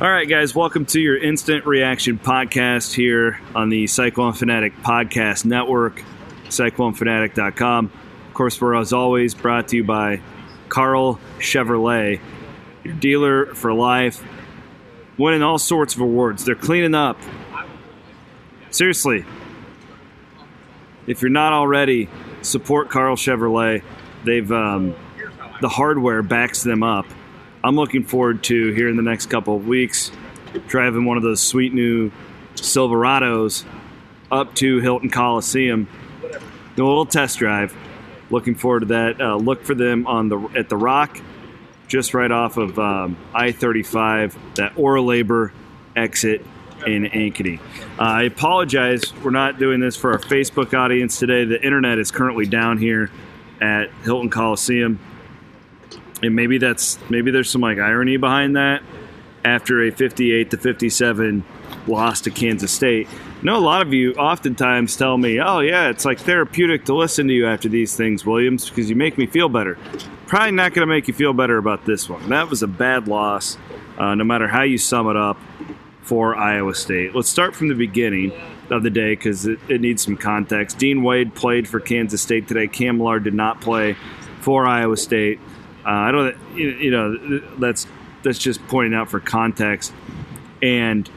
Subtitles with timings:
[0.00, 5.44] All right, guys, welcome to your instant reaction podcast here on the Cyclone Fanatic Podcast
[5.44, 6.02] Network,
[6.48, 7.92] cyclonefanatic.com.
[8.26, 10.20] Of course, we're as always brought to you by
[10.68, 12.18] Carl Chevrolet,
[12.82, 14.20] your dealer for life,
[15.16, 16.44] winning all sorts of awards.
[16.44, 17.16] They're cleaning up.
[18.70, 19.24] Seriously,
[21.06, 22.08] if you're not already,
[22.42, 23.84] support Carl Chevrolet.
[24.24, 24.96] They've um,
[25.60, 27.06] the hardware backs them up.
[27.64, 30.10] I'm looking forward to here in the next couple of weeks
[30.68, 32.12] driving one of those sweet new
[32.56, 33.64] Silverados
[34.30, 35.88] up to Hilton Coliseum.
[36.76, 37.74] Do a little test drive.
[38.28, 39.18] Looking forward to that.
[39.18, 41.18] Uh, look for them on the at the Rock,
[41.88, 45.52] just right off of um, I-35, that Oralabor
[45.96, 46.44] exit
[46.86, 47.60] in Ankeny.
[47.98, 49.14] Uh, I apologize.
[49.22, 51.46] We're not doing this for our Facebook audience today.
[51.46, 53.10] The internet is currently down here
[53.62, 54.98] at Hilton Coliseum
[56.24, 58.82] and maybe that's maybe there's some like irony behind that
[59.44, 61.44] after a 58 to 57
[61.86, 63.08] loss to Kansas State.
[63.08, 66.94] I know a lot of you oftentimes tell me, "Oh yeah, it's like therapeutic to
[66.94, 69.76] listen to you after these things, Williams, because you make me feel better."
[70.26, 72.30] Probably not going to make you feel better about this one.
[72.30, 73.58] That was a bad loss,
[73.98, 75.38] uh, no matter how you sum it up
[76.00, 77.14] for Iowa State.
[77.14, 78.32] Let's start from the beginning
[78.70, 80.78] of the day because it, it needs some context.
[80.78, 82.66] Dean Wade played for Kansas State today.
[82.66, 83.96] Cam did not play
[84.40, 85.40] for Iowa State.
[85.84, 87.86] Uh, I don't, you know, that's
[88.22, 89.92] that's just pointing out for context.
[90.62, 91.08] And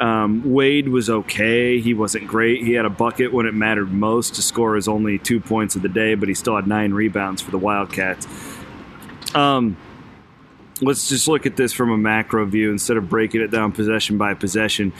[0.00, 1.80] um, Wade was okay.
[1.80, 2.62] He wasn't great.
[2.62, 5.82] He had a bucket when it mattered most to score his only two points of
[5.82, 8.26] the day, but he still had nine rebounds for the Wildcats.
[9.34, 9.76] Um,
[10.80, 14.18] let's just look at this from a macro view instead of breaking it down possession
[14.18, 14.92] by possession.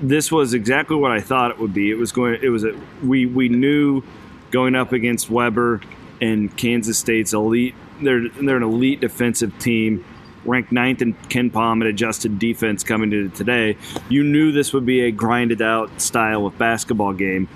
[0.00, 1.90] This was exactly what I thought it would be.
[1.90, 2.38] It was going.
[2.42, 4.02] It was a we we knew
[4.50, 5.80] going up against Weber
[6.20, 10.04] and Kansas State's elite they're they're an elite defensive team,
[10.44, 13.76] ranked ninth in KenPom at adjusted defense coming to today.
[14.08, 17.48] You knew this would be a grinded out style of basketball game,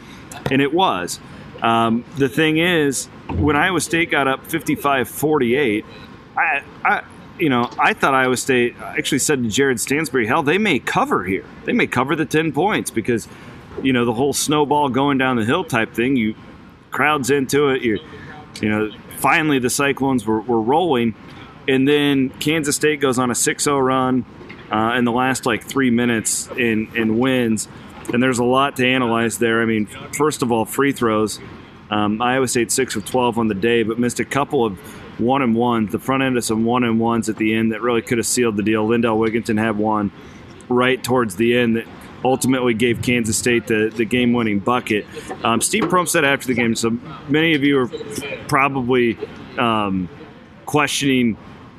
[0.50, 1.20] and it was.
[1.62, 5.84] Um, the thing is, when Iowa State got up 55-48,
[6.34, 7.02] I, I
[7.38, 11.24] you know, I thought Iowa State actually said to Jared Stansbury, hell, they may cover
[11.24, 11.44] here.
[11.66, 13.28] They may cover the 10 points because,
[13.82, 16.34] you know, the whole snowball going down the hill type thing, you
[16.90, 17.98] crowds into it, you
[18.60, 21.14] you know, finally the Cyclones were, were rolling.
[21.68, 24.24] And then Kansas State goes on a 6 0 run
[24.70, 27.68] uh, in the last like three minutes and, and wins.
[28.12, 29.62] And there's a lot to analyze there.
[29.62, 31.38] I mean, first of all, free throws.
[31.90, 34.78] Um, Iowa State 6 of 12 on the day, but missed a couple of
[35.18, 37.82] one and ones, the front end of some one and ones at the end that
[37.82, 38.86] really could have sealed the deal.
[38.86, 40.10] Lindell Wigginton had one
[40.68, 41.86] right towards the end that
[42.24, 45.06] ultimately gave Kansas State the, the game winning bucket.
[45.44, 46.90] Um, Steve Prohm said after the game, so
[47.28, 47.90] many of you are
[48.50, 49.16] probably
[49.58, 50.08] um,
[50.66, 51.36] questioning.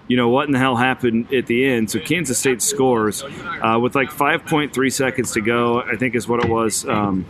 [0.08, 1.90] You know what in the hell happened at the end?
[1.92, 5.82] So Kansas State scores uh, with like 5.3 seconds to go.
[5.82, 6.86] I think is what it was.
[6.86, 7.26] Um,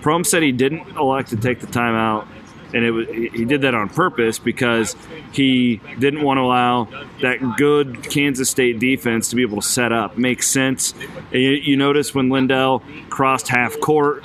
[0.00, 2.26] Prohm said he didn't elect to take the timeout
[2.74, 4.96] and it was, he did that on purpose because
[5.32, 6.88] he didn't want to allow
[7.20, 10.16] that good Kansas State defense to be able to set up.
[10.16, 10.94] Makes sense.
[11.32, 14.24] You, you notice when Lindell crossed half court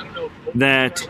[0.56, 1.06] that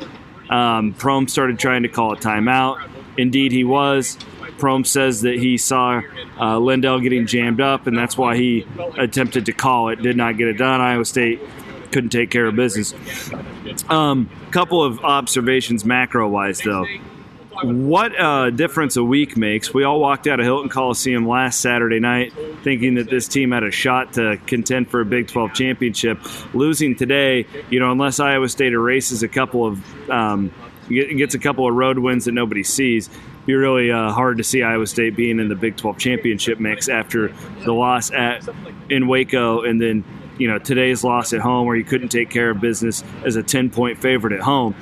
[0.50, 2.90] um, Prohm started trying to call a timeout.
[3.18, 4.18] Indeed, he was.
[4.58, 6.02] Prohm says that he saw
[6.40, 8.66] uh, Lindell getting jammed up, and that's why he
[8.98, 10.02] attempted to call it.
[10.02, 10.82] Did not get it done.
[10.82, 11.42] Iowa State
[11.92, 12.94] couldn't take care of business.
[13.90, 16.86] Um, couple of observations macro wise, though
[17.64, 19.74] what a difference a week makes.
[19.74, 22.34] We all walked out of Hilton Coliseum last Saturday night
[22.64, 26.20] thinking that this team had a shot to contend for a Big 12 championship.
[26.54, 30.52] Losing today, you know, unless Iowa State erases a couple of, um,
[30.90, 33.10] gets a couple of road wins that nobody sees,
[33.46, 36.90] be really uh, hard to see Iowa State being in the Big 12 championship mix
[36.90, 37.34] after
[37.64, 38.48] the loss at
[38.90, 40.04] in Waco and then
[40.38, 43.44] you know today's loss at home where you couldn't take care of business as a
[43.44, 44.76] 10 point favorite at home.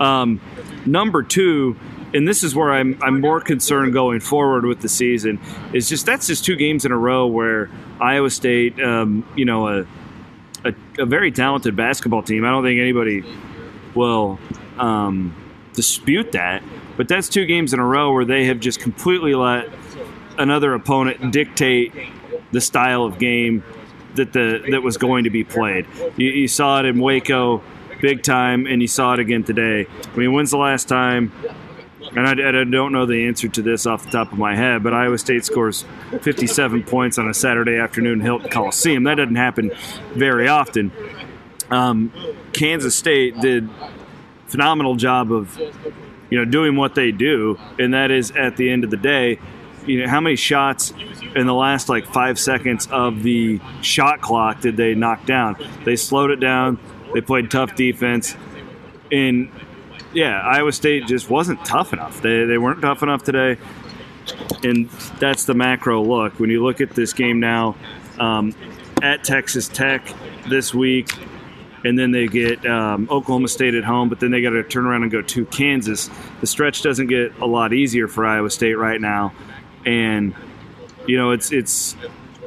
[0.00, 0.40] Um,
[0.86, 1.76] number two,
[2.14, 5.40] and this is where I'm I'm more concerned going forward with the season
[5.72, 9.68] is just that's just two games in a row where Iowa State, um, you know,
[9.68, 9.86] a,
[10.64, 12.44] a, a very talented basketball team.
[12.44, 13.24] I don't think anybody
[13.94, 14.38] will
[14.78, 15.34] um,
[15.74, 16.62] dispute that,
[16.96, 19.68] but that's two games in a row where they have just completely let
[20.38, 21.92] another opponent dictate
[22.52, 23.64] the style of game
[24.14, 25.86] that the that was going to be played.
[26.16, 27.62] You, you saw it in Waco
[28.00, 29.86] big time, and you saw it again today.
[30.12, 31.32] I mean, when's the last time
[32.14, 34.82] and I, I, don't know the answer to this off the top of my head,
[34.82, 35.84] but Iowa State scores
[36.20, 39.04] 57 points on a Saturday afternoon Hilton Coliseum.
[39.04, 39.72] That doesn't happen
[40.12, 40.92] very often.
[41.70, 42.12] Um,
[42.52, 43.68] Kansas State did
[44.52, 45.58] phenomenal job of
[46.30, 49.40] you know doing what they do, and that is at the end of the day
[49.86, 50.92] you know, how many shots
[51.34, 55.56] in the last like five seconds of the shot clock did they knock down?
[55.84, 56.78] They slowed it down.
[57.14, 58.36] They played tough defense.
[59.10, 59.50] And
[60.12, 62.22] yeah, Iowa State just wasn't tough enough.
[62.22, 63.58] They, they weren't tough enough today.
[64.62, 64.88] And
[65.18, 66.38] that's the macro look.
[66.38, 67.74] When you look at this game now,
[68.18, 68.54] um,
[69.02, 70.14] at Texas Tech
[70.48, 71.08] this week,
[71.84, 74.86] and then they get um, Oklahoma State at home, but then they got to turn
[74.86, 76.10] around and go to Kansas.
[76.40, 79.32] The stretch doesn't get a lot easier for Iowa State right now,
[79.84, 80.34] and
[81.06, 81.96] you know it's it's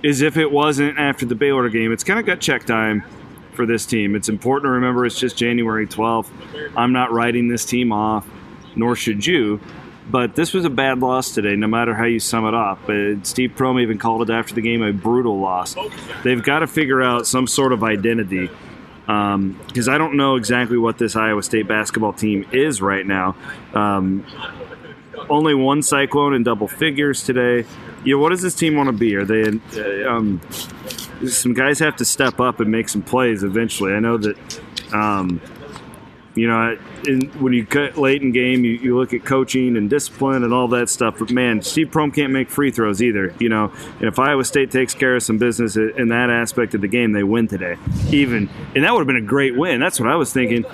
[0.04, 1.92] as if it wasn't after the Baylor game.
[1.92, 3.04] It's kind of got check time
[3.54, 4.16] for this team.
[4.16, 6.30] It's important to remember it's just January 12th.
[6.76, 8.28] I'm not writing this team off,
[8.76, 9.60] nor should you.
[10.08, 12.88] But this was a bad loss today, no matter how you sum it up.
[12.88, 15.76] Uh, Steve Prohm even called it after the game a brutal loss.
[16.24, 18.52] They've got to figure out some sort of identity
[19.06, 23.36] because um, I don't know exactly what this Iowa State basketball team is right now.
[23.74, 24.26] Um,
[25.30, 27.66] only one cyclone in double figures today.
[28.04, 29.16] You know, what does this team want to be?
[29.16, 29.44] Are they?
[29.44, 30.42] Uh, um,
[31.28, 33.94] some guys have to step up and make some plays eventually.
[33.94, 34.62] I know that.
[36.36, 36.78] You know,
[37.08, 40.54] in, when you cut late in game, you, you look at coaching and discipline and
[40.54, 41.16] all that stuff.
[41.20, 43.34] But man, Steve Prohm can't make free throws either.
[43.40, 46.82] You know, and if Iowa State takes care of some business in that aspect of
[46.82, 47.78] the game, they win today.
[48.10, 49.80] Even and that would have been a great win.
[49.80, 50.66] That's what I was thinking.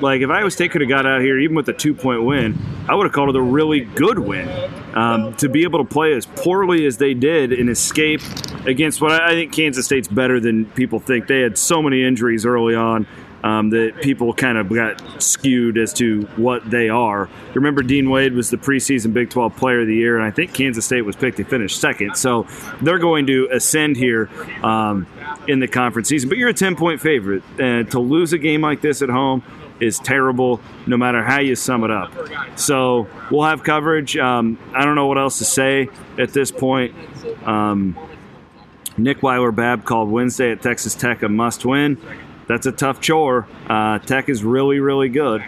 [0.00, 2.58] Like if Iowa State could have got out here even with a two point win,
[2.88, 4.48] I would have called it a really good win.
[4.94, 8.20] Um, to be able to play as poorly as they did and escape
[8.66, 11.28] against what I think Kansas State's better than people think.
[11.28, 13.06] They had so many injuries early on
[13.42, 17.28] um, that people kind of got skewed as to what they are.
[17.54, 20.54] Remember, Dean Wade was the preseason Big 12 Player of the Year, and I think
[20.54, 22.16] Kansas State was picked to finish second.
[22.16, 22.46] So
[22.80, 24.30] they're going to ascend here
[24.62, 25.06] um,
[25.48, 26.28] in the conference season.
[26.28, 27.42] But you're a 10 point favorite.
[27.58, 29.42] And to lose a game like this at home,
[29.80, 32.12] is terrible no matter how you sum it up.
[32.56, 34.16] So we'll have coverage.
[34.16, 35.88] Um, I don't know what else to say
[36.18, 36.94] at this point.
[37.44, 37.98] Um,
[38.96, 42.00] Nick Weiler Babb called Wednesday at Texas Tech a must win
[42.52, 43.46] that's a tough chore.
[43.66, 45.42] Uh, Tech is really, really good,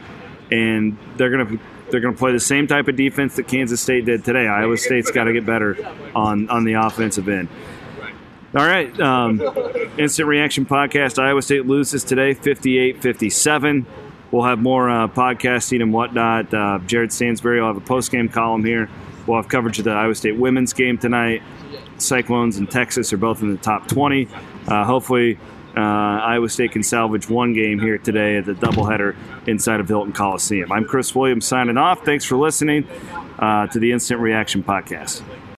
[0.50, 1.58] and they're gonna
[1.90, 4.46] they're gonna play the same type of defense that Kansas State did today.
[4.46, 5.76] Iowa State's got to get better
[6.14, 7.48] on on the offensive end.
[8.56, 9.42] All right, um,
[9.98, 11.20] instant reaction podcast.
[11.20, 13.84] Iowa State loses today, 58-57.
[14.30, 16.54] We'll have more uh, podcasting and whatnot.
[16.54, 18.88] Uh, Jared Stansbury will have a post game column here.
[19.26, 21.42] We'll have coverage of the Iowa State women's game tonight.
[21.98, 24.28] Cyclones and Texas are both in the top 20.
[24.68, 25.36] Uh, hopefully,
[25.76, 29.16] uh, Iowa State can salvage one game here today at the doubleheader
[29.46, 30.70] inside of Hilton Coliseum.
[30.70, 32.04] I'm Chris Williams signing off.
[32.04, 32.86] Thanks for listening
[33.38, 35.22] uh, to the Instant Reaction Podcast.